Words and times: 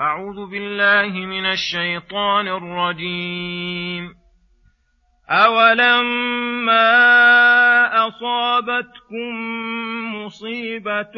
أعوذ 0.00 0.50
بالله 0.50 1.26
من 1.26 1.46
الشيطان 1.46 2.48
الرجيم. 2.48 4.14
أولما 5.30 6.86
أصابتكم 8.08 9.34
مصيبة 10.14 11.16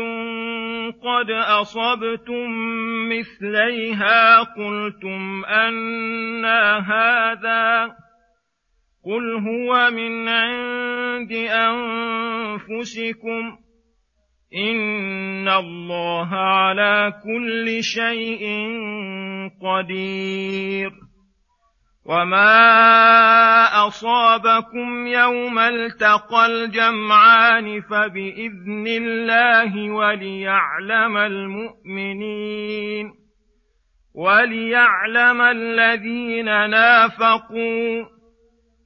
قد 1.03 1.31
أصبتم 1.31 2.51
مثليها 3.09 4.43
قلتم 4.43 5.45
أنا 5.45 6.79
هذا 6.79 7.97
قل 9.05 9.35
هو 9.35 9.91
من 9.91 10.29
عند 10.29 11.33
أنفسكم 12.63 13.62
إن 14.57 15.49
الله 15.49 16.35
على 16.35 17.13
كل 17.25 17.83
شيء 17.83 18.45
قدير 19.63 20.91
وما 22.05 23.87
أصابكم 23.87 25.07
يوم 25.07 25.59
التقى 25.59 26.47
الجمعان 26.47 27.81
فبإذن 27.81 28.87
الله 28.87 29.91
وليعلم 29.91 31.17
المؤمنين 31.17 33.13
وليعلم 34.15 35.41
الذين 35.41 36.71
نافقوا 36.71 38.05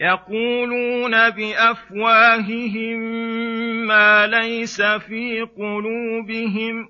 يقولون 0.00 1.30
بأفواههم 1.30 2.98
ما 3.86 4.26
ليس 4.26 4.82
في 4.82 5.40
قلوبهم 5.40 6.88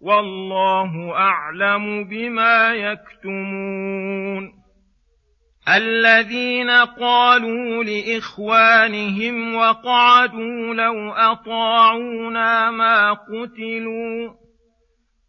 والله 0.00 1.12
أعلم 1.12 2.04
بما 2.04 2.74
يكتمون. 2.74 4.62
الذين 5.68 6.70
قالوا 6.70 7.84
لإخوانهم 7.84 9.54
وقعدوا 9.54 10.74
لو 10.74 11.12
أطاعونا 11.12 12.70
ما 12.70 13.12
قتلوا 13.12 14.41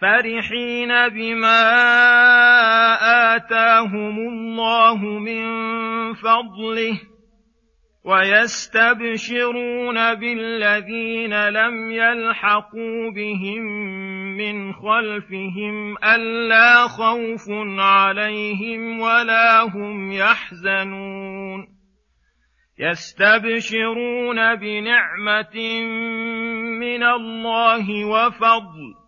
فرحين 0.00 1.08
بما 1.08 1.62
آتاهم 3.36 4.18
الله 4.18 5.04
من 5.04 5.44
فضله 6.14 7.00
ويستبشرون 8.04 9.94
بالذين 10.14 11.48
لم 11.48 11.90
يلحقوا 11.90 13.10
بهم 13.10 13.62
من 14.36 14.72
خلفهم 14.72 15.96
ألا 16.04 16.88
خوف 16.88 17.46
عليهم 17.78 19.00
ولا 19.00 19.62
هم 19.62 20.12
يحزنون 20.12 21.68
يستبشرون 22.78 24.54
بنعمة 24.54 25.80
من 26.80 27.02
الله 27.02 28.04
وفضل 28.04 28.99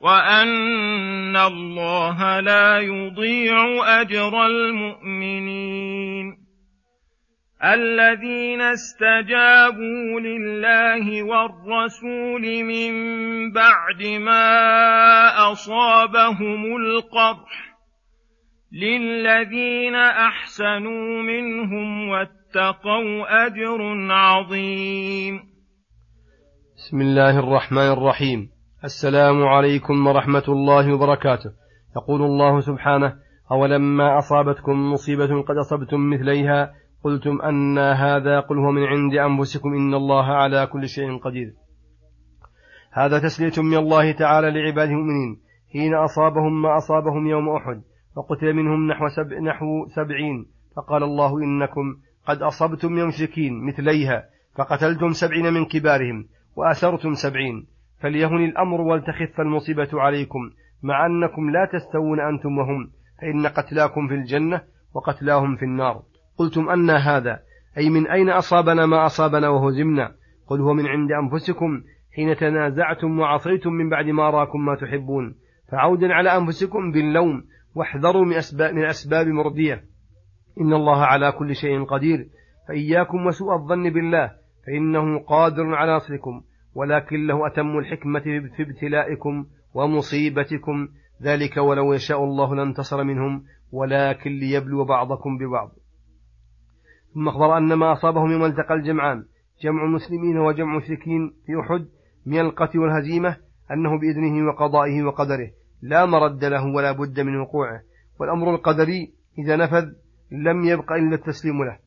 وان 0.00 1.36
الله 1.36 2.40
لا 2.40 2.78
يضيع 2.78 3.64
اجر 4.00 4.46
المؤمنين 4.46 6.36
الذين 7.64 8.60
استجابوا 8.60 10.20
لله 10.20 11.22
والرسول 11.22 12.64
من 12.64 12.92
بعد 13.52 14.02
ما 14.02 15.52
اصابهم 15.52 16.76
القرح 16.76 17.70
للذين 18.72 19.94
احسنوا 19.94 21.22
منهم 21.22 22.08
واتقوا 22.08 23.46
اجر 23.46 24.12
عظيم 24.12 25.40
بسم 26.76 27.00
الله 27.00 27.38
الرحمن 27.38 27.92
الرحيم 27.92 28.59
السلام 28.84 29.44
عليكم 29.44 30.06
ورحمة 30.06 30.44
الله 30.48 30.94
وبركاته. 30.94 31.50
يقول 31.96 32.22
الله 32.22 32.60
سبحانه 32.60 33.14
أولما 33.52 34.18
أصابتكم 34.18 34.92
مصيبة 34.92 35.42
قد 35.42 35.56
أصبتم 35.56 36.10
مثليها 36.10 36.72
قلتم 37.04 37.42
أن 37.42 37.78
هذا 37.78 38.40
قل 38.40 38.58
هو 38.58 38.70
من 38.70 38.84
عند 38.84 39.14
أنفسكم 39.14 39.68
إن 39.68 39.94
الله 39.94 40.24
على 40.24 40.66
كل 40.66 40.88
شيء 40.88 41.18
قدير. 41.18 41.52
هذا 42.92 43.18
تسلية 43.18 43.62
من 43.62 43.76
الله 43.76 44.12
تعالى 44.12 44.50
لعباده 44.50 44.90
المؤمنين. 44.90 45.40
حين 45.72 45.94
أصابهم 45.94 46.62
ما 46.62 46.76
أصابهم 46.76 47.26
يوم 47.26 47.48
أحد 47.48 47.82
وقتل 48.16 48.52
منهم 48.52 48.86
نحو, 48.86 49.08
سب 49.08 49.32
نحو 49.32 49.86
سبعين 49.86 50.46
فقال 50.76 51.02
الله 51.02 51.38
إنكم 51.38 51.96
قد 52.26 52.42
أصبتم 52.42 52.98
يمسكين 52.98 53.66
مثليها 53.66 54.24
فقتلتم 54.56 55.12
سبعين 55.12 55.52
من 55.52 55.64
كبارهم 55.64 56.28
وأسرتم 56.56 57.14
سبعين. 57.14 57.79
فليهن 58.00 58.44
الأمر 58.44 58.80
ولتخف 58.80 59.40
المصيبة 59.40 59.88
عليكم 59.92 60.50
مع 60.82 61.06
أنكم 61.06 61.50
لا 61.50 61.68
تستوون 61.72 62.20
أنتم 62.20 62.58
وهم 62.58 62.90
فإن 63.20 63.46
قتلاكم 63.46 64.08
في 64.08 64.14
الجنة 64.14 64.62
وقتلاهم 64.94 65.56
في 65.56 65.64
النار. 65.64 66.02
قلتم 66.38 66.68
أن 66.68 66.90
هذا 66.90 67.40
أي 67.78 67.90
من 67.90 68.06
أين 68.06 68.30
أصابنا 68.30 68.86
ما 68.86 69.06
أصابنا 69.06 69.48
وهزمنا 69.48 70.12
قل 70.46 70.60
هو 70.60 70.74
من 70.74 70.86
عند 70.86 71.12
أنفسكم 71.12 71.82
حين 72.16 72.36
تنازعتم 72.36 73.18
وعصيتم 73.18 73.72
من 73.72 73.90
بعد 73.90 74.06
ما 74.06 74.28
أراكم 74.28 74.64
ما 74.64 74.74
تحبون. 74.74 75.34
فعودا 75.72 76.14
على 76.14 76.36
أنفسكم 76.36 76.92
باللوم 76.92 77.44
واحذروا 77.74 78.24
من 78.24 78.36
أسباب, 78.36 78.74
من 78.74 78.84
أسباب 78.84 79.26
مرضية. 79.26 79.84
إن 80.60 80.72
الله 80.72 81.04
على 81.04 81.32
كل 81.32 81.54
شيء 81.54 81.84
قدير. 81.84 82.26
فإياكم 82.68 83.26
وسوء 83.26 83.54
الظن 83.54 83.90
بالله 83.90 84.32
فإنه 84.66 85.18
قادر 85.18 85.74
على 85.74 85.96
نصركم 85.96 86.42
ولكن 86.74 87.26
له 87.26 87.46
أتم 87.46 87.78
الحكمة 87.78 88.20
في 88.56 88.62
ابتلائكم 88.62 89.46
ومصيبتكم 89.74 90.88
ذلك 91.22 91.56
ولو 91.56 91.92
يشاء 91.92 92.24
الله 92.24 92.54
لانتصر 92.54 93.04
منهم 93.04 93.44
ولكن 93.72 94.30
ليبلو 94.30 94.84
بعضكم 94.84 95.38
ببعض. 95.38 95.70
ثم 97.14 97.28
أخبر 97.28 97.56
أن 97.58 97.74
ما 97.74 97.92
أصابهم 97.92 98.30
يوم 98.30 98.44
التقى 98.44 98.74
الجمعان 98.74 99.24
جمع 99.62 99.86
مسلمين 99.86 100.38
وجمع 100.38 100.76
مشركين 100.76 101.32
في 101.46 101.52
أحد 101.60 101.86
من 102.26 102.40
القتل 102.40 102.78
والهزيمة 102.78 103.36
أنه 103.72 103.98
بإذنه 103.98 104.48
وقضائه 104.48 105.02
وقدره 105.02 105.50
لا 105.82 106.06
مرد 106.06 106.44
له 106.44 106.66
ولا 106.66 106.92
بد 106.92 107.20
من 107.20 107.36
وقوعه 107.36 107.82
والأمر 108.20 108.54
القدري 108.54 109.12
إذا 109.38 109.56
نفذ 109.56 109.92
لم 110.30 110.64
يبق 110.64 110.92
إلا 110.92 111.14
التسليم 111.14 111.64
له 111.64 111.78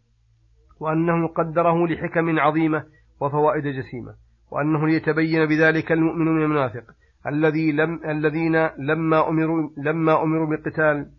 وأنه 0.79 1.27
قدره 1.27 1.87
لحكم 1.87 2.39
عظيمة 2.39 2.85
وفوائد 3.19 3.63
جسيمة. 3.63 4.15
وأنه 4.53 4.87
ليتبين 4.87 5.45
بذلك 5.45 5.91
المؤمن 5.91 6.25
من 6.25 6.43
المنافق. 6.43 6.83
الذي 7.27 7.71
لم 7.71 7.99
الذين 8.05 8.69
لما 8.77 9.29
أمروا 9.29 9.69
لما 9.77 10.23
أمروا 10.23 10.47
بالقتال 10.47 11.09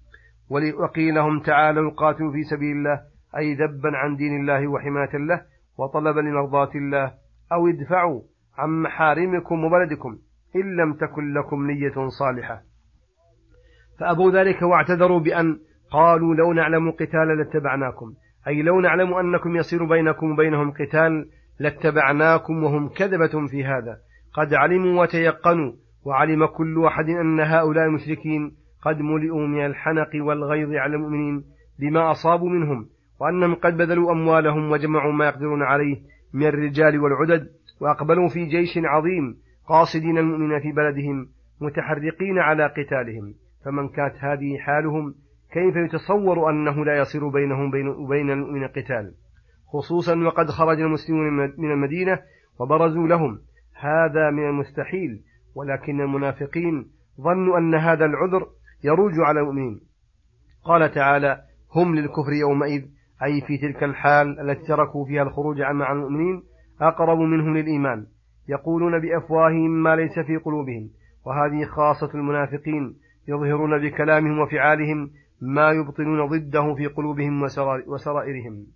وقيل 0.51 1.15
لهم 1.15 1.41
تعالوا 1.41 1.91
قاتلوا 1.91 2.33
في 2.33 2.43
سبيل 2.43 2.77
الله 2.77 3.01
أي 3.37 3.55
ذبا 3.55 3.97
عن 3.97 4.17
دين 4.17 4.41
الله 4.41 4.69
وحماية 4.69 5.17
له 5.17 5.43
وطلبا 5.79 6.21
لمرضاة 6.21 6.71
الله 6.75 7.15
أو 7.53 7.69
ادفعوا 7.69 8.23
عن 8.59 8.83
محارمكم 8.83 9.65
وبلدكم 9.65 10.19
إن 10.57 10.77
لم 10.77 10.95
تكن 10.95 11.35
لكم 11.35 11.67
نية 11.67 12.09
صالحة. 12.09 12.63
فأبوا 14.01 14.31
ذلك 14.31 14.63
واعتذروا 14.63 15.21
بأن 15.21 15.59
قالوا 15.91 16.35
لو 16.35 16.53
نعلم 16.53 16.91
قتالا 16.91 17.35
لاتبعناكم 17.35 18.15
أي 18.49 18.63
لو 18.63 18.81
نعلم 18.81 19.15
أنكم 19.15 19.57
يصير 19.57 19.85
بينكم 19.85 20.33
وبينهم 20.33 20.71
قتال 20.71 21.29
لاتبعناكم 21.59 22.65
وهم 22.65 22.89
كذبة 22.89 23.47
في 23.47 23.65
هذا. 23.65 23.97
قد 24.35 24.55
علموا 24.55 25.03
وتيقنوا 25.03 25.73
وعلم 26.05 26.47
كل 26.47 26.85
أحد 26.87 27.09
أن 27.09 27.41
هؤلاء 27.41 27.85
المشركين 27.85 28.53
قد 28.83 29.01
ملئوا 29.01 29.47
من 29.47 29.67
الحنق 29.67 30.11
والغيظ 30.15 30.73
على 30.73 30.97
المؤمنين 30.97 31.45
بما 31.79 32.11
أصابوا 32.11 32.51
منهم 32.51 32.87
وأنهم 33.21 33.55
قد 33.55 33.77
بذلوا 33.77 34.13
أموالهم 34.13 34.71
وجمعوا 34.71 35.13
ما 35.13 35.27
يقدرون 35.27 35.63
عليه 35.63 35.97
من 36.35 36.47
الرجال 36.47 37.01
والعدد 37.01 37.49
وأقبلوا 37.81 38.29
في 38.29 38.45
جيش 38.45 38.79
عظيم 38.79 39.37
قاصدين 39.69 40.19
المؤمنين 40.19 40.61
في 40.61 40.73
بلدهم 40.73 41.29
متحرقين 41.61 42.39
على 42.39 42.67
قتالهم. 42.67 43.35
فمن 43.65 43.89
كانت 43.89 44.15
هذه 44.19 44.59
حالهم 44.59 45.15
كيف 45.53 45.77
يتصور 45.77 46.51
أنه 46.51 46.85
لا 46.85 46.99
يصير 46.99 47.29
بينهم 47.29 47.67
وبين 47.99 48.31
المؤمنين 48.31 48.69
قتال؟ 48.69 49.13
خصوصا 49.75 50.17
وقد 50.17 50.51
خرج 50.51 50.81
المسلمون 50.81 51.33
من 51.59 51.73
المدينة 51.73 52.19
وبرزوا 52.61 53.09
لهم. 53.09 53.39
هذا 53.81 54.31
من 54.31 54.49
المستحيل 54.49 55.21
ولكن 55.55 56.01
المنافقين 56.01 56.87
ظنوا 57.21 57.59
أن 57.59 57.75
هذا 57.75 58.05
العذر 58.05 58.47
يروج 58.85 59.13
على 59.19 59.41
المؤمنين. 59.41 59.81
قال 60.65 60.95
تعالى 60.95 61.43
هم 61.75 61.95
للكفر 61.95 62.33
يومئذ 62.33 62.85
أي 63.25 63.41
في 63.41 63.59
تلك 63.59 63.85
الحال 63.85 64.41
التي 64.41 64.67
تركوا 64.67 65.05
فيها 65.05 65.23
الخروج 65.23 65.61
مع 65.61 65.93
المؤمنين 65.93 66.43
أقرب 66.81 67.19
منهم 67.19 67.57
للإيمان. 67.57 68.07
يقولون 68.49 69.01
بأفواههم 69.01 69.71
ما 69.71 69.97
ليس 69.97 70.19
في 70.19 70.37
قلوبهم 70.37 70.91
وهذه 71.27 71.65
خاصة 71.65 72.11
المنافقين 72.15 72.97
يظهرون 73.29 73.79
بكلامهم 73.79 74.39
وفعالهم 74.39 75.11
ما 75.41 75.71
يبطلون 75.71 76.29
ضده 76.29 76.75
في 76.75 76.87
قلوبهم 76.87 77.43
وسرائرهم. 77.87 78.67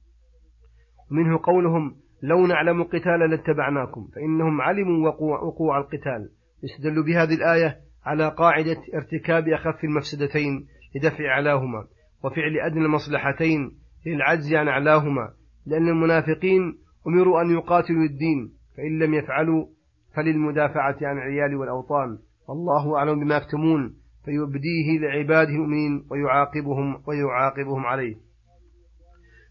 منه 1.11 1.41
قولهم 1.43 1.97
لو 2.23 2.47
نعلم 2.47 2.83
قتالا 2.83 3.27
لاتبعناكم 3.27 4.09
فإنهم 4.15 4.61
علموا 4.61 5.09
وقوع, 5.09 5.41
وقوع 5.41 5.79
القتال. 5.79 6.31
يستدل 6.63 7.03
بهذه 7.03 7.35
الآية 7.35 7.77
على 8.05 8.29
قاعدة 8.29 8.77
ارتكاب 8.95 9.49
أخف 9.49 9.85
المفسدتين 9.85 10.67
لدفع 10.97 11.25
أعلاهما 11.25 11.85
وفعل 12.25 12.57
أدنى 12.57 12.85
المصلحتين 12.85 13.79
للعجز 14.07 14.55
عن 14.55 14.69
أعلاهما 14.69 15.33
لأن 15.67 15.89
المنافقين 15.89 16.79
أمروا 17.07 17.43
أن 17.43 17.51
يقاتلوا 17.51 18.05
الدين 18.05 18.53
فإن 18.77 18.99
لم 18.99 19.15
يفعلوا 19.15 19.67
فللمدافعة 20.15 20.97
عن 21.03 21.17
العيال 21.17 21.57
والأوطان. 21.57 22.19
والله 22.49 22.97
أعلم 22.97 23.21
بما 23.21 23.37
يكتمون 23.37 23.95
فيبديه 24.25 24.99
لعباده 25.01 25.51
المؤمنين 25.51 26.07
ويعاقبهم 26.11 27.03
ويعاقبهم 27.07 27.87
عليه. 27.87 28.17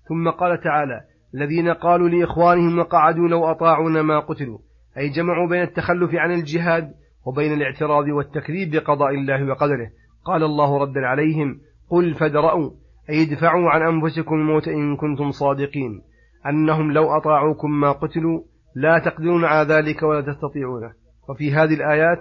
ثم 0.09 0.29
قال 0.29 0.63
تعالى 0.63 1.01
الذين 1.35 1.69
قالوا 1.69 2.09
لإخوانهم 2.09 2.79
وقعدوا 2.79 3.27
لو 3.27 3.45
أطاعونا 3.45 4.01
ما 4.01 4.19
قتلوا. 4.19 4.59
أي 4.97 5.09
جمعوا 5.09 5.47
بين 5.47 5.61
التخلف 5.61 6.15
عن 6.15 6.31
الجهاد 6.31 6.93
وبين 7.25 7.53
الاعتراض 7.53 8.07
والتكذيب 8.07 8.71
بقضاء 8.71 9.09
الله 9.09 9.49
وقدره. 9.49 9.89
قال 10.25 10.43
الله 10.43 10.77
ردا 10.77 10.99
عليهم 10.99 11.59
قل 11.89 12.13
فادرأوا 12.13 12.71
أي 13.09 13.23
ادفعوا 13.23 13.69
عن 13.69 13.81
أنفسكم 13.81 14.35
الموت 14.35 14.67
إن 14.67 14.95
كنتم 14.95 15.31
صادقين. 15.31 16.01
أنهم 16.45 16.91
لو 16.91 17.17
أطاعوكم 17.17 17.79
ما 17.79 17.91
قتلوا 17.91 18.41
لا 18.75 18.99
تقدرون 18.99 19.45
على 19.45 19.73
ذلك 19.73 20.03
ولا 20.03 20.21
تستطيعونه 20.21 20.93
وفي 21.29 21.51
هذه 21.51 21.73
الآيات 21.73 22.19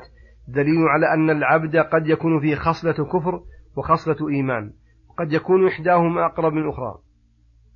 دليل 0.48 0.88
على 0.88 1.14
أن 1.14 1.30
العبد 1.30 1.76
قد 1.76 2.06
يكون 2.06 2.40
فيه 2.40 2.54
خصلة 2.54 2.92
كفر 3.04 3.40
وخصلة 3.76 4.28
إيمان. 4.28 4.72
قد 5.18 5.32
يكون 5.32 5.66
إحداهما 5.66 6.26
أقرب 6.26 6.52
من 6.52 6.62
الأخرى 6.62 6.94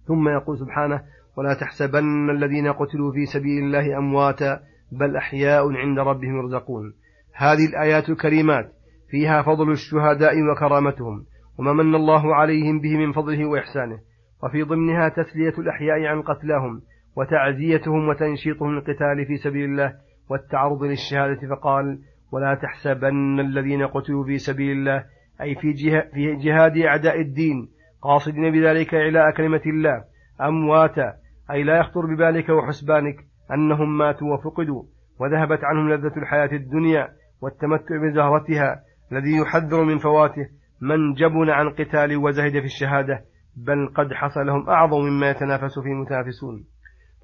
ثم 0.06 0.28
يقول 0.28 0.58
سبحانه 0.58 1.02
ولا 1.36 1.54
تحسبن 1.54 2.30
الذين 2.30 2.72
قتلوا 2.72 3.12
في 3.12 3.26
سبيل 3.26 3.64
الله 3.64 3.98
أمواتا 3.98 4.60
بل 4.92 5.16
أحياء 5.16 5.72
عند 5.72 5.98
ربهم 5.98 6.36
يرزقون. 6.36 6.92
هذه 7.34 7.66
الآيات 7.66 8.08
الكريمات 8.08 8.72
فيها 9.10 9.42
فضل 9.42 9.70
الشهداء 9.70 10.34
وكرامتهم 10.42 11.24
وما 11.58 11.72
من 11.72 11.94
الله 11.94 12.34
عليهم 12.34 12.80
به 12.80 12.96
من 12.96 13.12
فضله 13.12 13.46
وإحسانه. 13.46 13.98
وفي 14.42 14.62
ضمنها 14.62 15.08
تسلية 15.08 15.58
الأحياء 15.58 16.04
عن 16.04 16.22
قتلاهم 16.22 16.80
وتعزيتهم 17.16 18.08
وتنشيطهم 18.08 18.74
للقتال 18.74 19.26
في 19.26 19.36
سبيل 19.36 19.64
الله 19.64 19.94
والتعرض 20.30 20.82
للشهادة 20.82 21.48
فقال 21.48 21.98
ولا 22.32 22.54
تحسبن 22.54 23.40
الذين 23.40 23.86
قتلوا 23.86 24.24
في 24.24 24.38
سبيل 24.38 24.78
الله 24.78 25.04
أي 25.40 25.54
في, 25.54 25.74
في 26.14 26.36
جهاد 26.36 26.78
أعداء 26.78 27.20
الدين 27.20 27.68
قاصدين 28.02 28.50
بذلك 28.50 28.94
إعلاء 28.94 29.30
كلمة 29.30 29.62
الله 29.66 30.04
أمواتا 30.40 31.14
أي 31.50 31.62
لا 31.62 31.78
يخطر 31.78 32.14
ببالك 32.14 32.48
وحسبانك 32.48 33.16
أنهم 33.54 33.98
ماتوا 33.98 34.34
وفقدوا 34.34 34.82
وذهبت 35.20 35.64
عنهم 35.64 35.90
لذة 35.92 36.16
الحياة 36.16 36.52
الدنيا 36.52 37.08
والتمتع 37.42 37.96
بزهرتها 38.02 38.82
الذي 39.12 39.36
يحذر 39.36 39.84
من 39.84 39.98
فواته 39.98 40.48
من 40.82 41.14
جبن 41.14 41.50
عن 41.50 41.70
قتال 41.70 42.16
وزهد 42.16 42.52
في 42.52 42.64
الشهادة 42.64 43.24
بل 43.56 43.88
قد 43.94 44.12
حصل 44.12 44.46
لهم 44.46 44.68
أعظم 44.68 45.00
مما 45.00 45.30
يتنافس 45.30 45.78
فيه 45.78 45.90
المتنافسون 45.90 46.64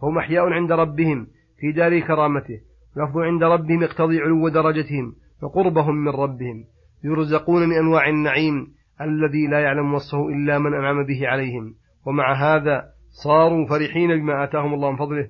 فهم 0.03 0.19
أحياء 0.19 0.45
عند 0.45 0.73
ربهم 0.73 1.27
في 1.61 1.73
دار 1.73 2.01
كرامته 2.01 2.61
لفظ 2.97 3.19
عند 3.19 3.43
ربهم 3.43 3.83
يقتضي 3.83 4.21
علو 4.21 4.49
درجتهم 4.49 5.15
وقربهم 5.43 5.95
من 5.95 6.09
ربهم 6.09 6.65
يرزقون 7.05 7.69
من 7.69 7.77
أنواع 7.77 8.09
النعيم 8.09 8.67
الذي 9.01 9.47
لا 9.47 9.61
يعلم 9.61 9.95
وصفه 9.95 10.29
إلا 10.29 10.59
من 10.59 10.75
أنعم 10.75 11.07
به 11.07 11.29
عليهم. 11.29 11.75
ومع 12.07 12.33
هذا 12.33 12.96
صاروا 13.25 13.67
فرحين 13.67 14.09
بما 14.09 14.45
آتاهم 14.45 14.75
الله 14.75 14.91
من 14.91 14.97
فضله. 14.97 15.29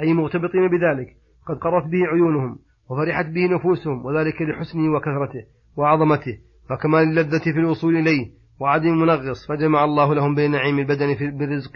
أي 0.00 0.14
مرتبطين 0.14 0.68
بذلك. 0.68 1.16
قد 1.46 1.56
قرت 1.56 1.84
به 1.84 2.06
عيونهم 2.12 2.58
وفرحت 2.90 3.26
به 3.26 3.54
نفوسهم 3.54 4.06
وذلك 4.06 4.42
لحسنه 4.42 4.92
وكثرته 4.96 5.44
وعظمته 5.76 6.38
وكمال 6.70 7.02
اللذة 7.02 7.38
في 7.38 7.58
الوصول 7.58 7.96
إليه 7.96 8.30
وعدم 8.60 8.88
المنغص 8.88 9.48
فجمع 9.48 9.84
الله 9.84 10.14
لهم 10.14 10.34
بين 10.34 10.50
نعيم 10.50 10.78
البدن 10.78 11.38
بالرزق 11.38 11.72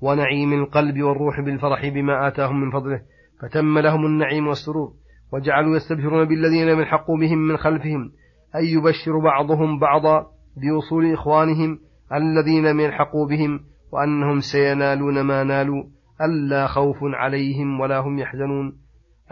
ونعيم 0.00 0.52
القلب 0.52 1.02
والروح 1.02 1.40
بالفرح 1.40 1.88
بما 1.88 2.28
آتاهم 2.28 2.60
من 2.60 2.70
فضله. 2.70 3.02
فتم 3.42 3.78
لهم 3.78 4.06
النعيم 4.06 4.46
والسرور 4.46 4.92
وجعلوا 5.32 5.76
يستبشرون 5.76 6.24
بالذين 6.28 6.66
لم 6.66 6.80
يلحقوا 6.80 7.18
بهم 7.18 7.38
من 7.38 7.56
خلفهم 7.56 8.12
أي 8.56 8.72
يبشر 8.72 9.18
بعضهم 9.18 9.78
بعضا 9.78 10.26
بوصول 10.56 11.12
إخوانهم 11.12 11.78
الذين 12.12 12.66
لم 12.66 12.80
يلحقوا 12.80 13.28
بهم 13.28 13.60
وأنهم 13.92 14.40
سينالون 14.40 15.20
ما 15.20 15.44
نالوا 15.44 15.84
ألا 16.20 16.66
خوف 16.66 16.96
عليهم 17.02 17.80
ولا 17.80 17.98
هم 17.98 18.18
يحزنون 18.18 18.78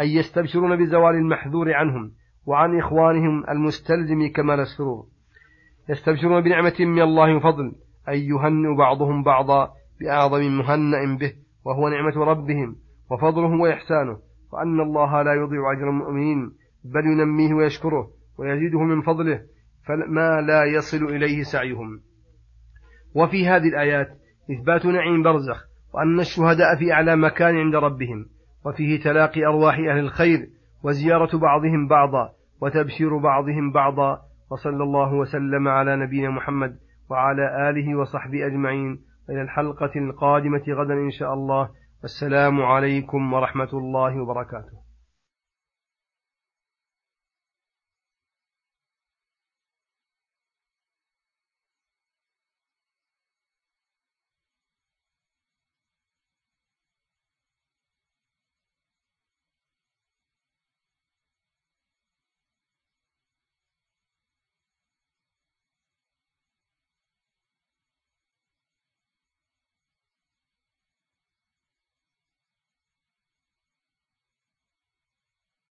أي 0.01 0.15
يستبشرون 0.15 0.77
بزوال 0.77 1.15
المحذور 1.15 1.73
عنهم 1.73 2.13
وعن 2.47 2.79
إخوانهم 2.79 3.45
المستلزم 3.51 4.33
كمال 4.37 4.61
السرور. 4.61 5.07
يستبشرون 5.89 6.41
بنعمة 6.41 6.75
من 6.81 7.03
الله 7.03 7.37
وفضل 7.37 7.73
أي 8.09 8.27
يهنئ 8.27 8.77
بعضهم 8.79 9.23
بعضا 9.23 9.71
بأعظم 10.01 10.59
مهنأ 10.59 11.17
به 11.17 11.33
وهو 11.65 11.89
نعمة 11.89 12.25
ربهم 12.25 12.77
وفضله 13.11 13.61
وإحسانه 13.61 14.19
وأن 14.53 14.81
الله 14.81 15.23
لا 15.23 15.35
يضيع 15.35 15.73
أجر 15.73 15.91
المؤمنين 15.91 16.53
بل 16.85 17.07
ينميه 17.07 17.55
ويشكره 17.55 18.11
ويزيده 18.39 18.79
من 18.79 19.03
فضله 19.03 19.41
فما 19.87 20.41
لا 20.41 20.65
يصل 20.65 21.05
إليه 21.05 21.43
سعيهم. 21.43 22.01
وفي 23.15 23.49
هذه 23.49 23.69
الآيات 23.69 24.09
إثبات 24.51 24.87
نعيم 24.87 25.23
برزخ 25.23 25.65
وأن 25.95 26.21
الشهداء 26.21 26.79
في 26.79 26.93
أعلى 26.93 27.17
مكان 27.17 27.57
عند 27.57 27.75
ربهم 27.75 28.27
وفيه 28.67 29.01
تلاقي 29.01 29.47
أرواح 29.47 29.75
أهل 29.79 29.99
الخير 29.99 30.39
وزيارة 30.83 31.39
بعضهم 31.39 31.89
بعضا 31.89 32.31
وتبشير 32.61 33.19
بعضهم 33.19 33.73
بعضا 33.73 34.21
وصلى 34.51 34.83
الله 34.83 35.15
وسلم 35.15 35.69
على 35.69 35.97
نبينا 35.97 36.31
محمد 36.31 36.77
وعلى 37.11 37.71
آله 37.71 37.99
وصحبه 37.99 38.47
أجمعين. 38.47 39.01
إلى 39.31 39.43
الحلقة 39.43 39.91
القادمة 39.97 40.63
غدا 40.69 40.95
إن 40.95 41.11
شاء 41.11 41.35
الله. 41.35 41.69
والسلام 42.03 42.63
عليكم 42.63 43.33
ورحمة 43.33 43.69
الله 43.73 44.23
وبركاته. 44.23 44.88